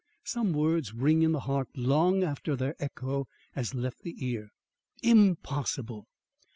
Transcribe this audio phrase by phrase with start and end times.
[0.23, 4.49] Some words ring in the heart long after their echo has left the ear.
[5.03, 6.07] IMPOSSIBLE!